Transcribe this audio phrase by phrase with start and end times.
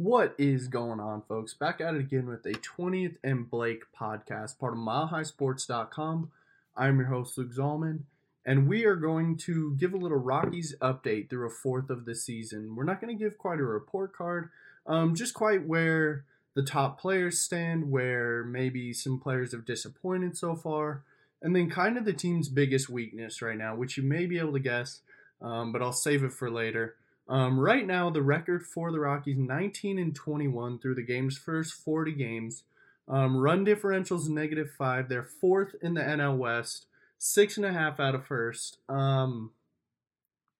[0.00, 1.54] What is going on, folks?
[1.54, 6.30] Back at it again with a 20th and Blake podcast, part of MileHighSports.com.
[6.76, 8.02] I'm your host, Luke Zahlmann,
[8.46, 12.14] and we are going to give a little Rockies update through a fourth of the
[12.14, 12.76] season.
[12.76, 14.50] We're not going to give quite a report card,
[14.86, 20.54] um, just quite where the top players stand, where maybe some players have disappointed so
[20.54, 21.02] far,
[21.42, 24.52] and then kind of the team's biggest weakness right now, which you may be able
[24.52, 25.00] to guess,
[25.42, 26.94] um, but I'll save it for later.
[27.28, 31.74] Um, right now, the record for the Rockies 19 and 21 through the game's first
[31.74, 32.64] 40 games.
[33.06, 35.08] Um, run differentials negative five.
[35.08, 36.86] They're fourth in the NL West,
[37.18, 38.78] six and a half out of first.
[38.88, 39.52] Um,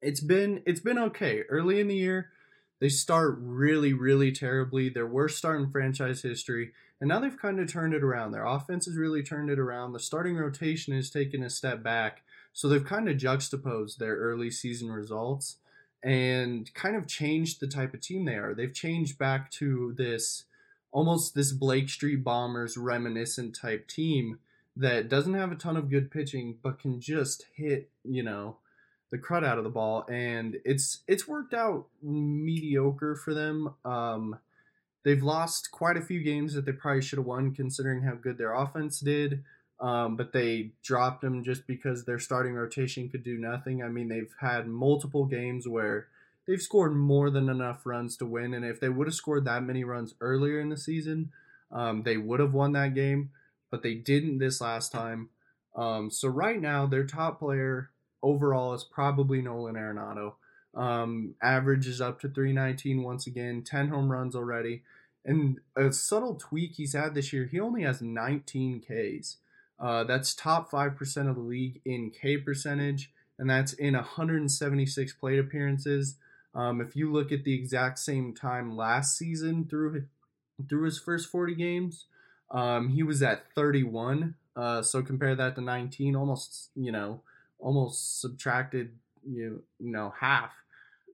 [0.00, 1.42] it's been it's been okay.
[1.50, 2.30] Early in the year,
[2.80, 4.88] they start really really terribly.
[4.88, 8.32] Their worst start in franchise history, and now they've kind of turned it around.
[8.32, 9.92] Their offense has really turned it around.
[9.92, 12.22] The starting rotation has taken a step back,
[12.54, 15.56] so they've kind of juxtaposed their early season results
[16.02, 18.54] and kind of changed the type of team they are.
[18.54, 20.44] They've changed back to this
[20.90, 24.38] almost this Blake Street Bombers reminiscent type team
[24.76, 28.56] that doesn't have a ton of good pitching but can just hit, you know,
[29.10, 33.74] the crud out of the ball and it's it's worked out mediocre for them.
[33.84, 34.38] Um
[35.04, 38.38] they've lost quite a few games that they probably should have won considering how good
[38.38, 39.42] their offense did.
[39.80, 43.82] Um, but they dropped him just because their starting rotation could do nothing.
[43.82, 46.08] I mean, they've had multiple games where
[46.46, 49.62] they've scored more than enough runs to win, and if they would have scored that
[49.62, 51.30] many runs earlier in the season,
[51.70, 53.30] um, they would have won that game.
[53.70, 55.28] But they didn't this last time.
[55.76, 57.90] Um, so right now, their top player
[58.22, 60.34] overall is probably Nolan Arenado.
[60.74, 64.82] Um, average is up to 319 once again, 10 home runs already.
[65.24, 69.36] And a subtle tweak he's had this year, he only has 19 Ks.
[69.80, 75.38] Uh, that's top 5% of the league in K percentage, and that's in 176 plate
[75.38, 76.16] appearances.
[76.54, 80.04] Um, if you look at the exact same time last season through
[80.68, 82.06] through his first 40 games,
[82.50, 84.34] um, he was at 31.
[84.56, 87.20] Uh, so compare that to 19, almost you know,
[87.60, 88.90] almost subtracted
[89.24, 90.52] you know half.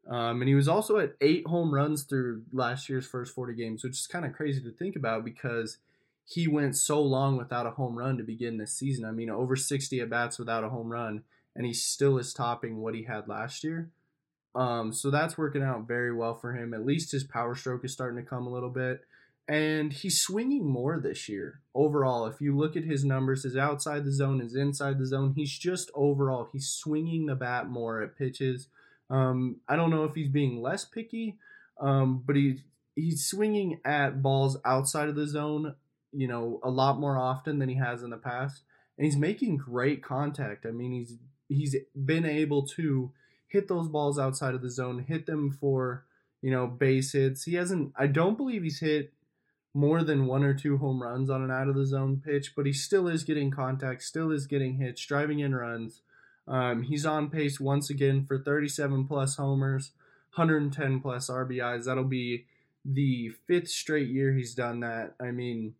[0.08, 3.84] Um, and he was also at eight home runs through last year's first 40 games,
[3.84, 5.78] which is kind of crazy to think about because
[6.26, 9.04] he went so long without a home run to begin this season.
[9.04, 11.22] I mean, over 60 at bats without a home run,
[11.54, 13.90] and he still is topping what he had last year.
[14.54, 16.72] Um, so that's working out very well for him.
[16.72, 19.02] At least his power stroke is starting to come a little bit.
[19.46, 21.60] And he's swinging more this year.
[21.74, 25.34] Overall, if you look at his numbers, his outside the zone, his inside the zone,
[25.36, 28.68] he's just overall, he's swinging the bat more at pitches.
[29.10, 31.36] Um, I don't know if he's being less picky,
[31.78, 32.62] um, but he,
[32.96, 35.74] he's swinging at balls outside of the zone
[36.14, 38.62] you know, a lot more often than he has in the past.
[38.96, 40.66] And he's making great contact.
[40.66, 41.16] I mean, he's
[41.48, 43.12] he's been able to
[43.48, 46.04] hit those balls outside of the zone, hit them for,
[46.42, 47.44] you know, base hits.
[47.44, 49.12] He hasn't I don't believe he's hit
[49.74, 52.64] more than one or two home runs on an out of the zone pitch, but
[52.64, 56.02] he still is getting contact, still is getting hits, driving in runs.
[56.46, 59.90] Um, he's on pace once again for 37 plus homers,
[60.36, 61.86] 110 plus RBIs.
[61.86, 62.46] That'll be
[62.84, 65.14] the fifth straight year he's done that.
[65.20, 65.74] I mean,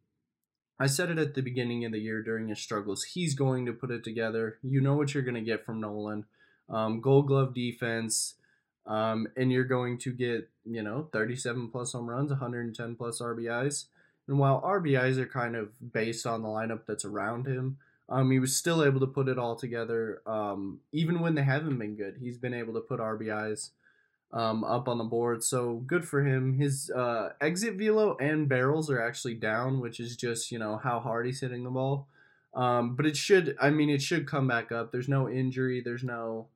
[0.78, 3.04] I said it at the beginning of the year during his struggles.
[3.04, 4.58] He's going to put it together.
[4.62, 6.24] You know what you're going to get from Nolan.
[6.68, 8.34] Um, gold glove defense,
[8.86, 13.86] um, and you're going to get, you know, 37 plus home runs, 110 plus RBIs.
[14.26, 18.38] And while RBIs are kind of based on the lineup that's around him, um, he
[18.38, 20.22] was still able to put it all together.
[20.26, 23.70] Um, even when they haven't been good, he's been able to put RBIs
[24.32, 25.44] um, up on the board.
[25.44, 26.58] So good for him.
[26.58, 31.00] His uh, exit velo and barrels are actually down, which is just you know how
[31.00, 32.08] hard he's hitting the ball.
[32.54, 34.92] Um, but it should, I mean, it should come back up.
[34.92, 35.82] There's no injury.
[35.84, 36.48] There's no,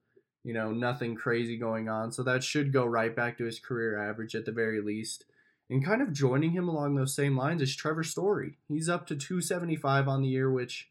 [0.45, 2.13] you know, nothing crazy going on.
[2.13, 5.25] So that should go right back to his career average at the very least.
[5.69, 8.57] And kind of joining him along those same lines is Trevor Story.
[8.69, 10.89] He's up to 275 on the year, which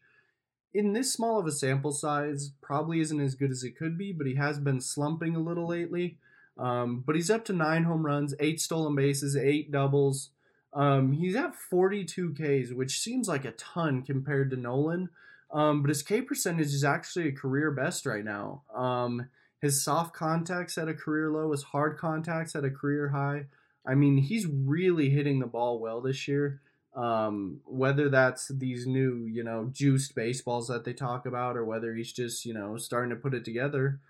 [0.72, 4.12] in this small of a sample size probably isn't as good as it could be,
[4.12, 6.18] but he has been slumping a little lately.
[6.58, 10.30] Um, but he's up to nine home runs, eight stolen bases, eight doubles.
[10.72, 15.08] Um, he's at 42 Ks, which seems like a ton compared to Nolan.
[15.50, 18.62] Um, but his K percentage is actually a career best right now.
[18.74, 19.28] Um,
[19.60, 23.46] his soft contacts at a career low, his hard contacts at a career high.
[23.86, 26.60] I mean, he's really hitting the ball well this year.
[26.94, 31.94] Um, whether that's these new, you know, juiced baseballs that they talk about, or whether
[31.94, 34.00] he's just, you know, starting to put it together.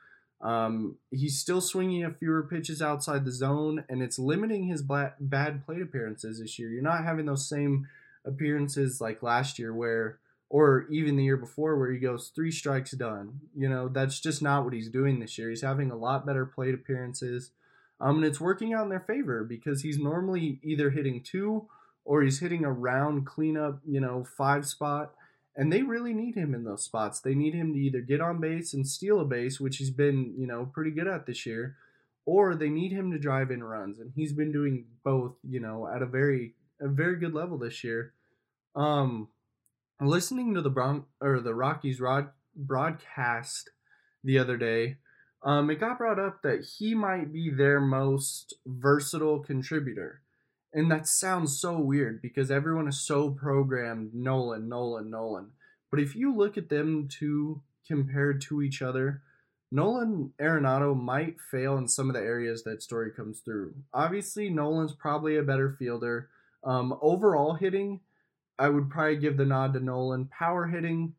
[0.40, 5.14] Um, he's still swinging a fewer pitches outside the zone, and it's limiting his bad,
[5.18, 6.70] bad plate appearances this year.
[6.70, 7.88] You're not having those same
[8.24, 10.18] appearances like last year, where,
[10.48, 13.40] or even the year before, where he goes three strikes done.
[13.56, 15.50] You know, that's just not what he's doing this year.
[15.50, 17.50] He's having a lot better plate appearances.
[18.00, 21.66] Um, and it's working out in their favor because he's normally either hitting two
[22.04, 25.14] or he's hitting a round cleanup, you know, five spot.
[25.58, 27.18] And they really need him in those spots.
[27.18, 30.34] They need him to either get on base and steal a base, which he's been,
[30.38, 31.74] you know, pretty good at this year,
[32.24, 33.98] or they need him to drive in runs.
[33.98, 37.82] And he's been doing both, you know, at a very a very good level this
[37.82, 38.12] year.
[38.76, 39.28] Um
[40.00, 43.70] listening to the Bron or the Rockies rod broadcast
[44.22, 44.98] the other day,
[45.42, 50.22] um, it got brought up that he might be their most versatile contributor.
[50.72, 55.52] And that sounds so weird because everyone is so programmed Nolan, Nolan, Nolan.
[55.90, 59.22] But if you look at them two compared to each other,
[59.70, 63.74] Nolan Arenado might fail in some of the areas that Story comes through.
[63.92, 66.28] Obviously, Nolan's probably a better fielder.
[66.64, 68.00] Um, overall hitting,
[68.58, 70.26] I would probably give the nod to Nolan.
[70.26, 71.14] Power hitting,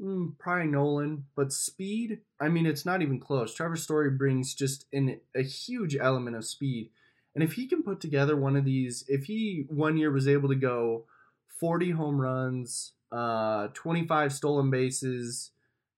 [0.00, 1.24] mm, probably Nolan.
[1.34, 3.54] But speed, I mean, it's not even close.
[3.54, 6.90] Trevor Story brings just in a huge element of speed.
[7.36, 10.48] And if he can put together one of these, if he one year was able
[10.48, 11.04] to go
[11.60, 15.50] 40 home runs, uh, 25 stolen bases,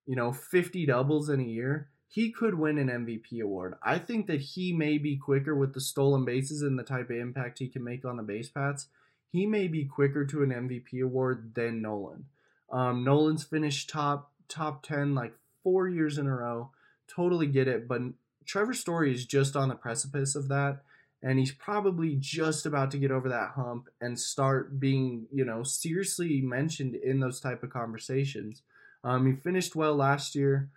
[0.05, 3.75] you know, 50 doubles in a year, he could win an MVP award.
[3.85, 7.17] I think that he may be quicker with the stolen bases and the type of
[7.17, 8.89] impact he can make on the base paths.
[9.31, 12.25] He may be quicker to an MVP award than Nolan.
[12.73, 16.73] Um, Nolan's finished top top 10 like four years in a row.
[17.07, 18.01] Totally get it, but
[18.45, 20.83] Trevor Story is just on the precipice of that
[21.23, 25.63] and he's probably just about to get over that hump and start being, you know,
[25.63, 28.63] seriously mentioned in those type of conversations.
[29.03, 30.71] Um, he finished well last year,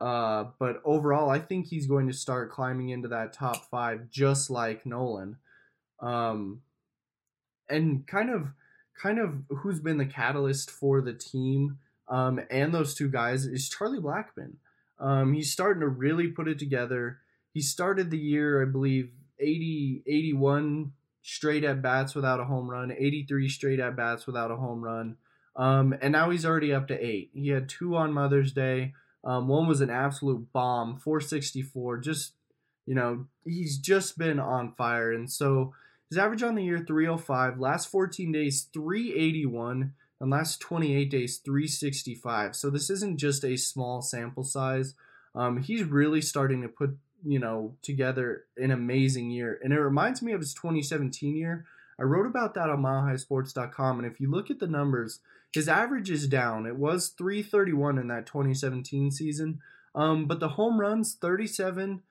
[0.00, 4.50] uh, but overall, I think he's going to start climbing into that top five, just
[4.50, 5.36] like Nolan.
[6.00, 6.62] Um,
[7.68, 8.48] and kind of,
[9.00, 13.68] kind of, who's been the catalyst for the team um, and those two guys is
[13.68, 14.54] Charlie Blackmon
[14.98, 17.18] Um, he's starting to really put it together.
[17.52, 20.92] He started the year, I believe, 80, 81
[21.22, 25.16] straight at bats without a home run, 83 straight at bats without a home run.
[25.56, 27.30] Um, and now he's already up to eight.
[27.34, 28.94] He had two on Mother's Day.
[29.24, 31.98] Um, one was an absolute bomb, 464.
[31.98, 32.34] Just,
[32.86, 35.12] you know, he's just been on fire.
[35.12, 35.74] And so
[36.08, 37.58] his average on the year, 305.
[37.58, 39.92] Last 14 days, 381.
[40.20, 42.56] And last 28 days, 365.
[42.56, 44.94] So this isn't just a small sample size.
[45.34, 49.58] Um, he's really starting to put you know, together an amazing year.
[49.62, 51.64] And it reminds me of his 2017 year.
[52.00, 53.98] I wrote about that on milehighsports.com.
[53.98, 55.20] And if you look at the numbers,
[55.52, 56.66] his average is down.
[56.66, 59.60] It was 331 in that 2017 season.
[59.94, 62.02] Um, but the home runs, 37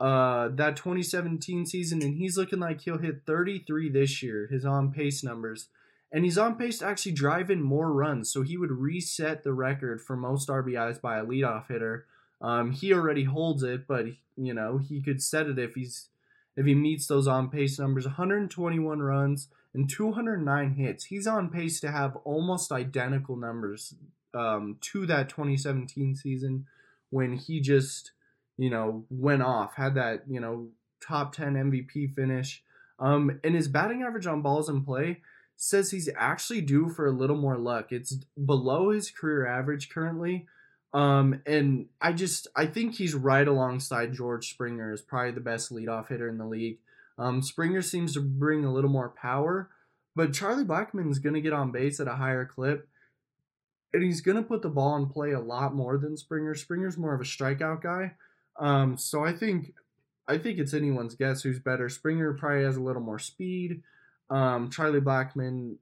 [0.00, 2.02] uh, that 2017 season.
[2.02, 5.68] And he's looking like he'll hit 33 this year, his on pace numbers.
[6.12, 8.32] And he's on pace to actually drive in more runs.
[8.32, 12.06] So he would reset the record for most RBIs by a leadoff hitter.
[12.40, 14.06] Um, he already holds it, but
[14.36, 16.08] you know he could set it if he's
[16.56, 18.06] if he meets those on pace numbers.
[18.06, 21.04] 121 runs and 209 hits.
[21.04, 23.94] He's on pace to have almost identical numbers
[24.34, 26.66] um, to that 2017 season
[27.10, 28.12] when he just
[28.56, 30.68] you know went off, had that you know
[31.06, 32.62] top 10 MVP finish.
[32.98, 35.22] Um, and his batting average on balls in play
[35.56, 37.92] says he's actually due for a little more luck.
[37.92, 40.46] It's below his career average currently,
[40.92, 45.72] um, and I just I think he's right alongside George Springer is probably the best
[45.72, 46.78] leadoff hitter in the league.
[47.18, 49.70] Um, Springer seems to bring a little more power,
[50.16, 52.88] but Charlie Blackmon's going to get on base at a higher clip,
[53.92, 56.54] and he's going to put the ball in play a lot more than Springer.
[56.54, 58.14] Springer's more of a strikeout guy,
[58.58, 59.74] um, so I think
[60.26, 61.88] I think it's anyone's guess who's better.
[61.88, 63.82] Springer probably has a little more speed.
[64.28, 65.76] Um, Charlie Blackmon,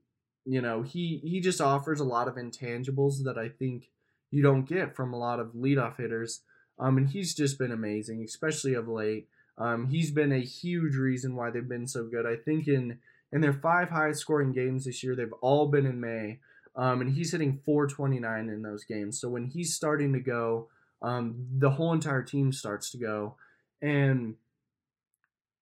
[0.45, 3.89] you know, he he just offers a lot of intangibles that I think
[4.31, 6.41] you don't get from a lot of leadoff hitters.
[6.77, 9.27] Um, and he's just been amazing, especially of late.
[9.57, 12.25] Um, he's been a huge reason why they've been so good.
[12.25, 12.99] I think in
[13.31, 16.39] in their five highest scoring games this year, they've all been in May.
[16.75, 19.19] Um, and he's hitting 429 in those games.
[19.19, 20.69] So when he's starting to go,
[21.01, 23.35] um, the whole entire team starts to go.
[23.81, 24.35] And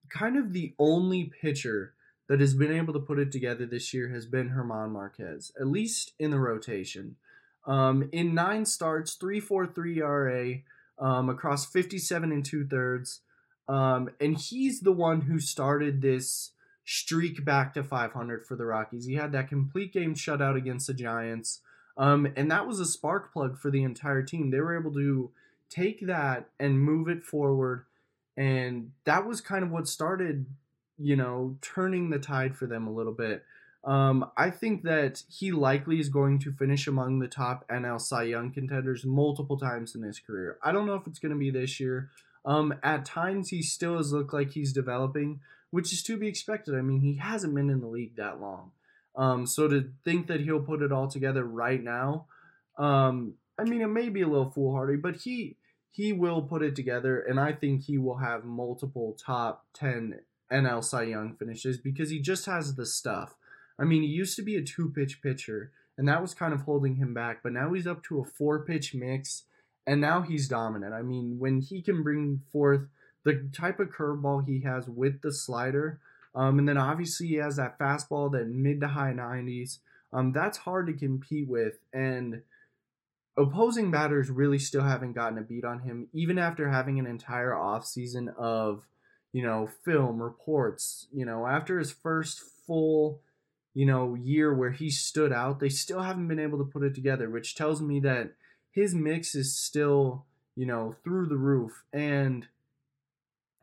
[0.09, 1.93] kind of the only pitcher
[2.29, 5.67] that has been able to put it together this year has been Germán Marquez, at
[5.67, 7.15] least in the rotation.
[7.67, 10.55] Um, in nine starts, 3.43 ERA
[10.99, 13.21] um, across 57 and two thirds.
[13.67, 16.51] Um, and he's the one who started this
[16.85, 19.05] streak back to 500 for the Rockies.
[19.05, 21.59] He had that complete game shutout against the Giants.
[21.97, 24.49] Um, and that was a spark plug for the entire team.
[24.49, 25.31] They were able to
[25.69, 27.85] take that and move it forward.
[28.37, 30.45] And that was kind of what started,
[30.97, 33.43] you know, turning the tide for them a little bit.
[33.83, 38.23] Um, I think that he likely is going to finish among the top NL Cy
[38.23, 40.57] Young contenders multiple times in his career.
[40.61, 42.09] I don't know if it's going to be this year.
[42.43, 46.75] Um, at times, he still has looked like he's developing, which is to be expected.
[46.75, 48.71] I mean, he hasn't been in the league that long.
[49.15, 52.27] Um, so to think that he'll put it all together right now,
[52.77, 55.57] um, I mean, it may be a little foolhardy, but he
[55.89, 60.19] he will put it together, and I think he will have multiple top ten
[60.51, 63.35] NL Cy Young finishes because he just has the stuff.
[63.79, 66.61] I mean, he used to be a two pitch pitcher, and that was kind of
[66.61, 69.43] holding him back, but now he's up to a four pitch mix,
[69.85, 70.93] and now he's dominant.
[70.93, 72.87] I mean, when he can bring forth
[73.23, 75.99] the type of curveball he has with the slider,
[76.35, 79.79] um, and then obviously he has that fastball, that mid to high 90s.
[80.13, 82.41] Um, that's hard to compete with, and
[83.37, 87.51] opposing batters really still haven't gotten a beat on him, even after having an entire
[87.51, 88.83] offseason of,
[89.33, 91.07] you know, film reports.
[91.11, 93.21] You know, after his first full,
[93.77, 96.95] you know, year where he stood out, they still haven't been able to put it
[96.95, 98.31] together, which tells me that
[98.71, 101.83] his mix is still, you know, through the roof.
[101.93, 102.47] And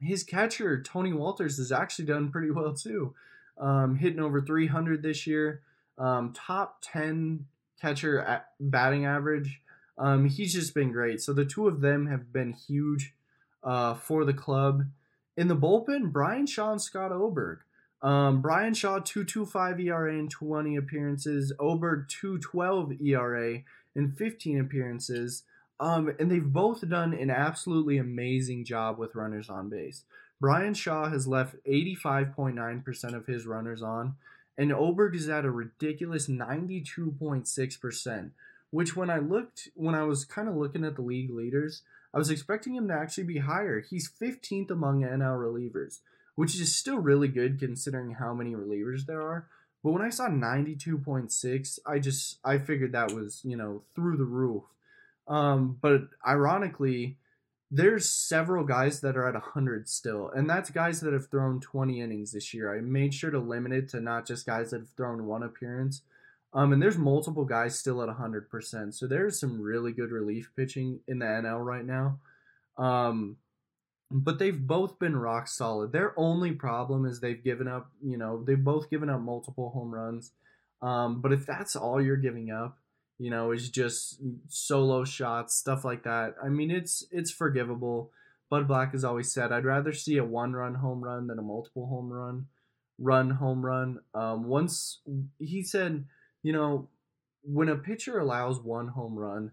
[0.00, 3.12] his catcher Tony Wolters, has actually done pretty well too,
[3.58, 5.62] um, hitting over 300 this year.
[5.98, 7.46] Um, top 10
[7.82, 9.62] catcher at batting average.
[9.98, 11.22] Um, he's just been great.
[11.22, 13.14] So the two of them have been huge
[13.64, 14.84] uh, for the club.
[15.36, 17.62] In the bullpen, Bryan Shaw and Scott Oberg.
[18.04, 21.54] Um, Bryan Shaw 2.25 ERA in 20 appearances.
[21.58, 23.60] Oberg 2.12 ERA
[23.96, 25.44] in 15 appearances.
[25.80, 30.04] Um, and they've both done an absolutely amazing job with runners on base.
[30.38, 34.16] Bryan Shaw has left 85.9% of his runners on,
[34.58, 38.30] and Oberg is at a ridiculous 92.6%,
[38.70, 41.82] which when I looked, when I was kind of looking at the league leaders,
[42.12, 43.80] I was expecting him to actually be higher.
[43.80, 46.00] He's 15th among NL relievers,
[46.34, 49.46] which is still really good considering how many relievers there are.
[49.82, 54.24] But when I saw 92.6, I just I figured that was, you know, through the
[54.24, 54.64] roof.
[55.28, 57.16] Um, but ironically,
[57.70, 62.00] there's several guys that are at 100 still, and that's guys that have thrown 20
[62.00, 62.74] innings this year.
[62.74, 66.02] I made sure to limit it to not just guys that have thrown one appearance.
[66.54, 68.94] Um, and there's multiple guys still at 100%.
[68.94, 72.20] So there's some really good relief pitching in the NL right now.
[72.78, 73.36] Um,
[74.10, 75.92] but they've both been rock solid.
[75.92, 79.92] Their only problem is they've given up, you know, they've both given up multiple home
[79.92, 80.32] runs.
[80.82, 82.78] Um, but if that's all you're giving up,
[83.18, 86.34] you know, is just solo shots, stuff like that.
[86.42, 88.10] I mean, it's it's forgivable.
[88.50, 91.86] Bud Black has always said, I'd rather see a one-run home run than a multiple
[91.86, 92.46] home run,
[92.98, 94.00] run home run.
[94.14, 95.00] Um, once
[95.38, 96.04] he said,
[96.42, 96.88] you know,
[97.42, 99.52] when a pitcher allows one home run,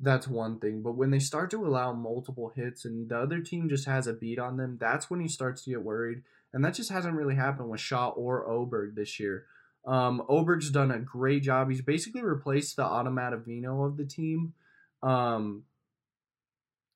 [0.00, 0.82] that's one thing.
[0.82, 4.12] But when they start to allow multiple hits and the other team just has a
[4.12, 6.22] beat on them, that's when he starts to get worried.
[6.52, 9.44] And that just hasn't really happened with Shaw or Oberg this year.
[9.86, 11.70] Um, Oberg's done a great job.
[11.70, 14.54] He's basically replaced the Adam Ottavino of the team.
[15.02, 15.64] Um,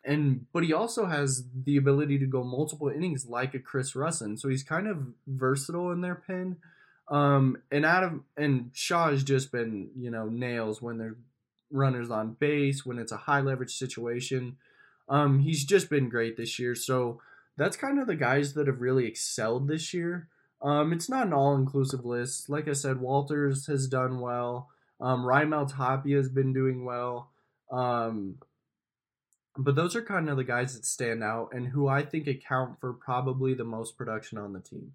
[0.04, 4.38] and but he also has the ability to go multiple innings like a Chris Rusin.
[4.38, 6.56] So he's kind of versatile in their pen.
[7.08, 11.16] Um, and Adam and Shaw has just been, you know, nails when they're
[11.74, 14.56] runners on base, when it's a high leverage situation.
[15.08, 16.74] Um, he's just been great this year.
[16.74, 17.20] So
[17.56, 20.28] that's kind of the guys that have really excelled this year.
[20.62, 22.48] Um, it's not an all-inclusive list.
[22.48, 24.70] Like I said, Wolters has done well.
[25.00, 27.30] Um, Raimel Tapia has been doing well.
[27.70, 28.36] Um,
[29.56, 32.80] but those are kind of the guys that stand out and who I think account
[32.80, 34.92] for probably the most production on the team.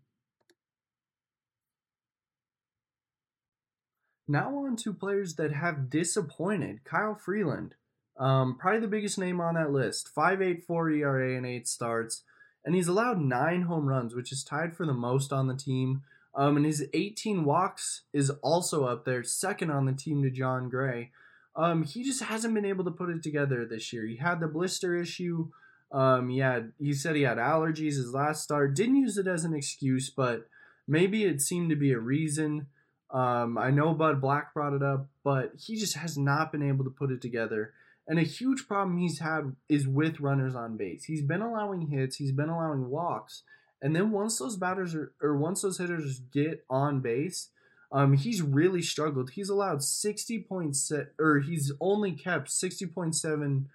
[4.30, 6.86] Now on to players that have disappointed.
[6.86, 7.76] Kyle Freeland,
[8.18, 10.10] um, probably the biggest name on that list.
[10.16, 12.24] 5.84 ERA and 8 starts
[12.66, 16.04] and he's allowed nine home runs, which is tied for the most on the team.
[16.36, 20.70] Um, and his 18 walks is also up there, second on the team to Jon
[20.70, 21.12] Gray.
[21.56, 24.06] Um, he just hasn't been able to put it together this year.
[24.06, 25.50] He had the blister issue.
[25.92, 28.76] Um, he had he said he had allergies his last start.
[28.76, 30.48] Didn't use it as an excuse, but
[30.88, 32.68] maybe it seemed to be a reason.
[33.12, 36.84] Um, I know Bud Black brought it up, but he just has not been able
[36.84, 37.74] to put it together.
[38.08, 41.06] And a huge problem he's had is with runners on base.
[41.06, 43.44] He's been allowing hits, he's been allowing walks,
[43.82, 47.50] and then once those batters are, or once those hitters get on base,
[47.92, 49.32] um, he's really struggled.
[49.32, 53.66] He's allowed 60 points, or he's only kept 60.7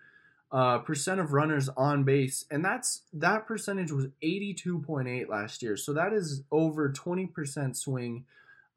[0.52, 5.76] uh, percent of runners on base, and that's that percentage was 82.8 last year.
[5.76, 8.24] So that is over 20% swing.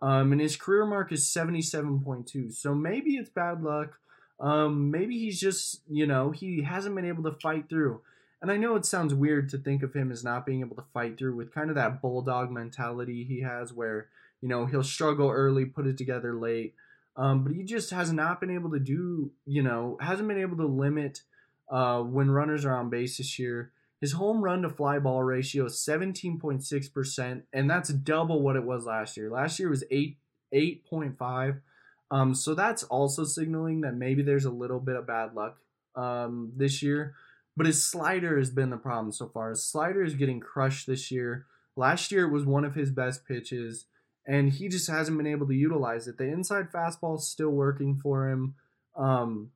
[0.02, 2.54] Um, and his career mark is 77.2.
[2.54, 4.00] So maybe it's bad luck.
[4.40, 8.02] Um, maybe he's just, you know, he hasn't been able to fight through.
[8.42, 10.86] And I know it sounds weird to think of him as not being able to
[10.94, 14.10] fight through with kind of that bulldog mentality he has where,
[14.42, 16.76] you know, he'll struggle early, put it together late.
[17.16, 20.58] Um, but he just has not been able to do, you know, hasn't been able
[20.58, 21.24] to limit
[21.70, 23.72] uh, when runners are on base this year.
[24.00, 28.86] His home run to fly ball ratio is 17.6%, and that's double what it was
[28.86, 29.30] last year.
[29.30, 30.18] Last year was 8
[30.54, 31.62] 8.5.
[32.10, 35.58] Um, so that's also signaling that maybe there's a little bit of bad luck
[35.96, 37.16] um, this year.
[37.56, 39.50] But his slider has been the problem so far.
[39.50, 41.46] His slider is getting crushed this year.
[41.76, 43.86] Last year it was one of his best pitches,
[44.26, 46.18] and he just hasn't been able to utilize it.
[46.18, 48.56] The inside fastball is still working for him.
[48.96, 49.52] Um,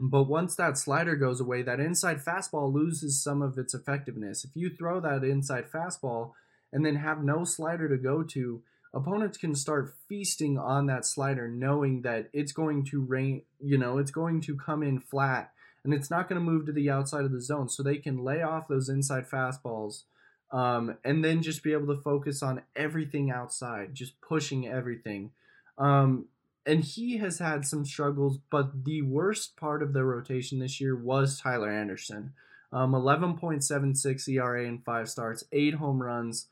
[0.00, 4.44] but once that slider goes away, that inside fastball loses some of its effectiveness.
[4.44, 6.32] If you throw that inside fastball
[6.72, 8.62] and then have no slider to go to,
[8.94, 13.98] opponents can start feasting on that slider knowing that it's going to rain, you know,
[13.98, 15.52] it's going to come in flat
[15.84, 17.68] and it's not going to move to the outside of the zone.
[17.68, 20.02] So they can lay off those inside fastballs
[20.50, 25.30] um, and then just be able to focus on everything outside, just pushing everything.
[25.76, 26.26] Um,
[26.68, 30.94] and he has had some struggles, but the worst part of the rotation this year
[30.94, 32.34] was Tyler Anderson.
[32.72, 36.46] Um, 11.76 ERA in five starts, eight home runs.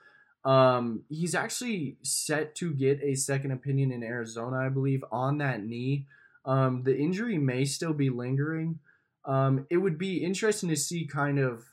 [0.44, 5.62] Um, he's actually set to get a second opinion in Arizona, I believe, on that
[5.62, 6.06] knee.
[6.46, 8.78] Um, the injury may still be lingering,
[9.26, 11.64] um, it would be interesting to see kind of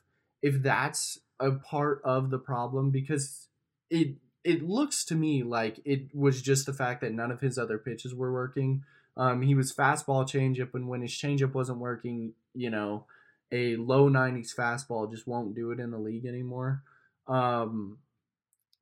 [0.42, 3.48] if that's a part of the problem because
[3.90, 7.58] it it looks to me like it was just the fact that none of his
[7.58, 8.84] other pitches were working.
[9.16, 13.06] Um, he was fastball changeup, and when his changeup wasn't working, you know,
[13.52, 16.82] a low 90s fastball just won't do it in the league anymore.
[17.28, 18.00] Um,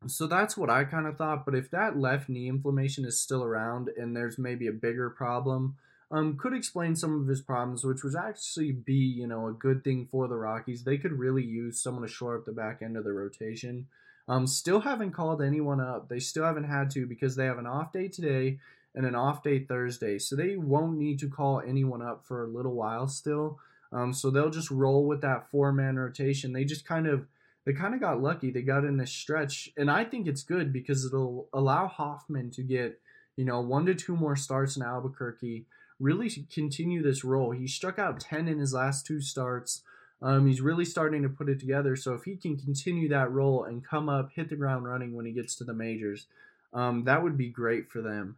[0.08, 1.46] so that's what I kind of thought.
[1.46, 5.76] But if that left knee inflammation is still around and there's maybe a bigger problem,
[6.10, 9.84] um, could explain some of his problems, which would actually be, you know, a good
[9.84, 10.84] thing for the Rockies.
[10.84, 13.88] They could really use someone to shore up the back end of the rotation.
[14.28, 16.10] Um, still haven't called anyone up.
[16.10, 18.60] They still haven't had to because they have an off day today
[18.96, 20.20] and an off day Thursday.
[20.20, 23.60] So they won't need to call anyone up for a little while still.
[23.92, 26.54] Um, so they'll just roll with that four man rotation.
[26.54, 27.28] They just kind of
[27.66, 28.52] they kind of got lucky.
[28.52, 32.64] They got in this stretch, and I think it's good because it'll allow Hoffman to
[32.64, 33.00] get
[33.36, 35.66] you know one to two more starts in Albuquerque
[36.02, 37.52] really continue this role.
[37.52, 39.84] He struck out 10 in his last two starts.
[40.22, 41.96] Um, he's really starting to put it together.
[41.96, 45.26] So if he can continue that role and come up, hit the ground running when
[45.26, 46.28] he gets to the majors,
[46.74, 48.38] um, that would be great for them.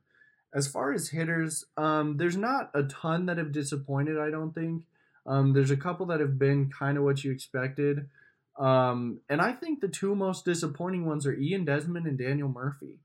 [0.54, 4.84] As far as hitters, um, there's not a ton that have disappointed, I don't think.
[5.26, 8.08] Um, there's a couple that have been kind of what you expected.
[8.58, 13.00] Um, and I think the two most disappointing ones are Ian Desmond and Daniel Murphy.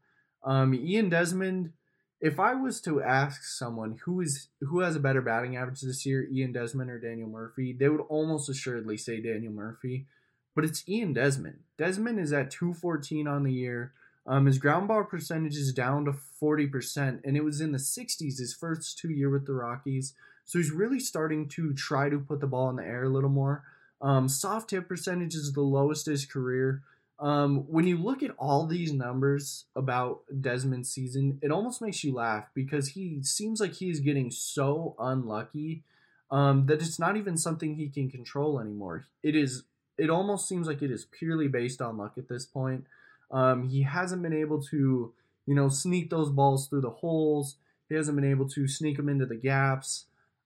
[0.45, 1.73] Um, Ian Desmond
[2.21, 6.05] if I was to ask someone who is who has a better batting average this
[6.05, 10.07] year, Ian Desmond or Daniel Murphy, they would almost assuredly say Daniel Murphy.
[10.55, 11.61] But it's Ian Desmond.
[11.77, 13.93] Desmond is at 214 on the year.
[14.27, 18.39] Um, his ground ball percentage is down to 40%, and it was in the 60s
[18.39, 20.15] his first two year with the Rockies.
[20.45, 23.31] So he's really starting to try to put the ball in the air a little
[23.31, 23.63] more.
[24.03, 26.83] Um, soft hit percentage is the lowest his career.
[27.21, 32.15] Um, when you look at all these numbers about Desmond's season, it almost makes you
[32.15, 35.83] laugh because he seems like he's getting so unlucky
[36.31, 39.07] um, that it's not even something he can control anymore.
[39.23, 39.65] It is.
[39.97, 42.85] It almost seems like it is purely based on luck at this point.
[43.33, 45.13] Um, he hasn't been able to,
[45.45, 47.57] you know, sneak those balls through the holes.
[47.89, 50.05] He hasn't been able to sneak them into the gaps.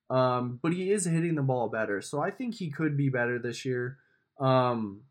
[0.09, 3.39] Um, but he is hitting the ball better, so I think he could be better
[3.39, 3.97] this year.
[4.39, 5.03] Um,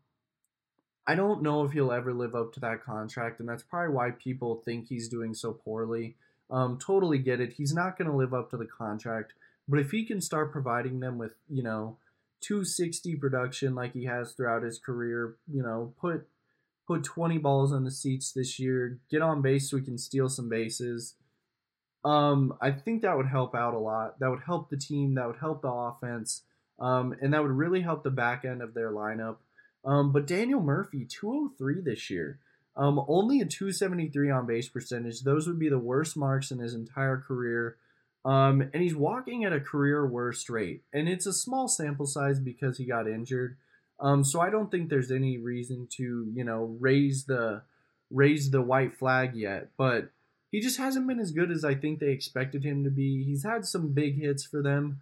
[1.06, 4.10] I don't know if he'll ever live up to that contract, and that's probably why
[4.10, 6.16] people think he's doing so poorly.
[6.50, 7.54] Um, totally get it.
[7.54, 9.32] He's not going to live up to the contract,
[9.68, 11.98] but if he can start providing them with, you know,
[12.42, 16.26] 260 production like he has throughout his career, you know, put
[16.86, 20.28] put 20 balls on the seats this year, get on base so we can steal
[20.28, 21.14] some bases.
[22.04, 24.18] Um, I think that would help out a lot.
[24.18, 25.14] That would help the team.
[25.14, 26.42] That would help the offense,
[26.80, 29.36] um, and that would really help the back end of their lineup.
[29.84, 32.38] Um, but Daniel Murphy, 203 this year.
[32.76, 35.22] Um, only a 273 on base percentage.
[35.22, 37.76] Those would be the worst marks in his entire career.
[38.24, 40.82] Um, and he's walking at a career worst rate.
[40.92, 43.56] And it's a small sample size because he got injured.
[44.00, 47.62] Um, so I don't think there's any reason to, you know, raise the
[48.10, 49.68] raise the white flag yet.
[49.76, 50.10] But
[50.50, 53.24] he just hasn't been as good as I think they expected him to be.
[53.24, 55.00] He's had some big hits for them.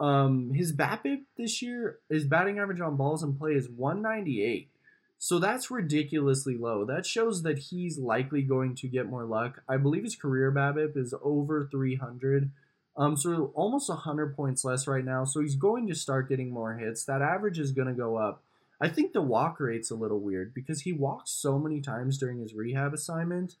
[0.00, 4.70] Um, his BABIP this year, his batting average on balls in play is 198.
[5.18, 6.84] So that's ridiculously low.
[6.84, 9.62] That shows that he's likely going to get more luck.
[9.68, 12.50] I believe his career BABIP is over 300.
[12.96, 15.24] Um, so almost 100 points less right now.
[15.24, 17.04] So he's going to start getting more hits.
[17.04, 18.42] That average is going to go up.
[18.80, 22.38] I think the walk rate's a little weird because he walked so many times during
[22.38, 23.56] his rehab assignment.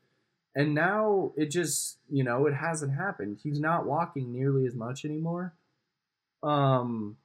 [0.54, 3.38] And now it just, you know, it hasn't happened.
[3.42, 5.54] He's not walking nearly as much anymore.
[6.42, 7.16] Um,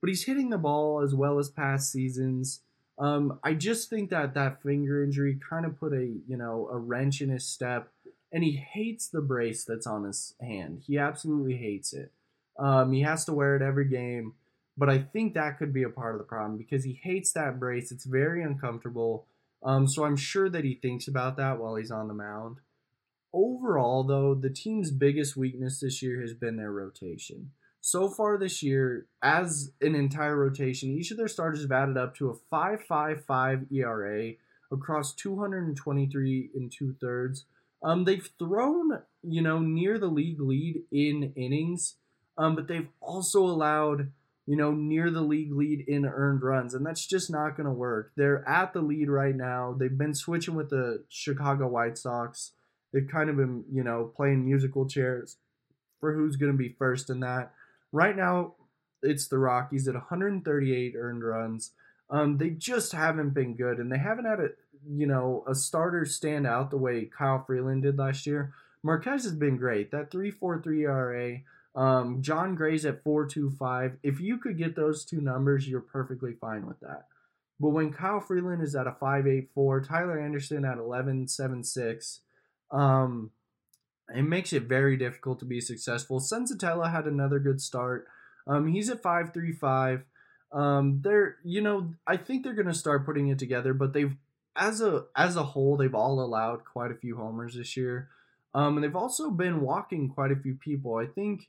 [0.00, 2.60] but he's hitting the ball as well as past seasons.
[2.98, 6.78] Um, I just think that that finger injury kind of put a you know a
[6.78, 7.88] wrench in his step,
[8.32, 10.82] and he hates the brace that's on his hand.
[10.86, 12.12] He absolutely hates it.
[12.58, 14.34] Um, he has to wear it every game,
[14.76, 17.60] but I think that could be a part of the problem because he hates that
[17.60, 17.92] brace.
[17.92, 19.26] It's very uncomfortable.
[19.62, 22.58] Um, so I'm sure that he thinks about that while he's on the mound.
[23.32, 28.62] Overall, though, the team's biggest weakness this year has been their rotation so far this
[28.62, 33.72] year, as an entire rotation, each of their starters have added up to a 5.55
[33.72, 34.32] ERA
[34.70, 37.46] across 223 and two thirds.
[37.82, 41.96] Um, they've thrown, you know, near the league lead in innings,
[42.36, 44.10] um, but they've also allowed,
[44.46, 47.72] you know, near the league lead in earned runs, and that's just not going to
[47.72, 48.12] work.
[48.16, 49.76] They're at the lead right now.
[49.78, 52.52] They've been switching with the Chicago White Sox.
[52.92, 55.36] They've kind of been, you know, playing musical chairs
[56.00, 57.52] for who's going to be first in that.
[57.92, 58.54] Right now,
[59.02, 61.72] it's the Rockies at 138 earned runs.
[62.10, 64.48] Um, they just haven't been good, and they haven't had a
[64.88, 68.52] you know a starter stand out the way Kyle Freeland did last year.
[68.82, 69.90] Marquez has been great.
[69.90, 71.40] That 3.43 ERA.
[71.74, 73.98] Um, Jon Gray's at 4.25.
[74.02, 77.06] If you could get those two numbers, you're perfectly fine with that.
[77.60, 82.20] But when Kyle Freeland is at a 5.84, Tyler Anderson at 11.76,
[82.70, 83.30] um,
[84.14, 86.20] it makes it very difficult to be successful.
[86.20, 88.06] Senzatela had another good start.
[88.46, 90.04] Um, he's at five three five.
[90.52, 94.16] Um, they're you know I think they're gonna start putting it together, but they've
[94.56, 98.08] as a as a whole they've all allowed quite a few homers this year.
[98.54, 100.96] Um, and they've also been walking quite a few people.
[100.96, 101.48] I think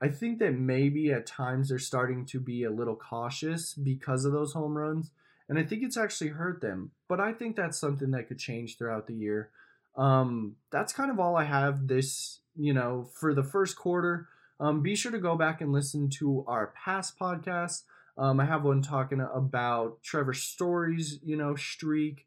[0.00, 4.32] I think that maybe at times they're starting to be a little cautious because of
[4.32, 5.10] those home runs,
[5.48, 6.92] and I think it's actually hurt them.
[7.08, 9.50] But I think that's something that could change throughout the year.
[9.96, 14.28] Um, that's kind of all I have this, you know, for the first quarter.
[14.58, 17.82] Um, be sure to go back and listen to our past podcasts.
[18.18, 22.26] Um, I have one talking about Trevor Story's, you know, streak,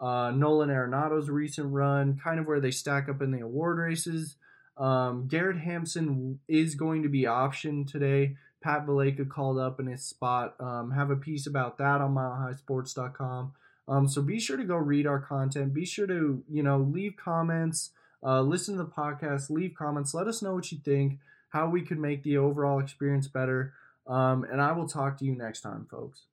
[0.00, 4.36] uh, Nolan Arenado's recent run, kind of where they stack up in the award races.
[4.76, 8.36] Um, Garrett Hampson is going to be optioned today.
[8.62, 10.54] Pat Valaika called up in his spot.
[10.60, 13.52] Um, have a piece about that on milehighsports.com.
[13.88, 15.72] Um, so be sure to go read our content.
[15.72, 17.90] Be sure to, you know, leave comments,
[18.22, 20.12] uh, listen to the podcast, leave comments.
[20.12, 21.18] Let us know what you think,
[21.50, 23.72] how we could make the overall experience better.
[24.06, 26.24] Um, and I will talk to you next time, folks.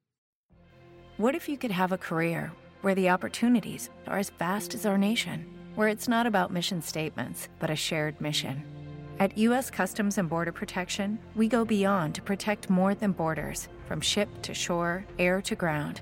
[1.17, 4.97] What if you could have a career where the opportunities are as vast as our
[4.97, 8.63] nation, where it's not about mission statements, but a shared mission?
[9.17, 9.69] At U.S.
[9.69, 14.53] Customs and Border Protection, we go beyond to protect more than borders from ship to
[14.53, 16.01] shore, air to ground